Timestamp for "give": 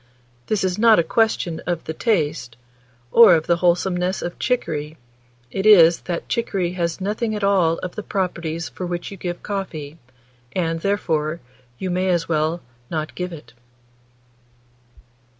9.17-9.43, 13.13-13.31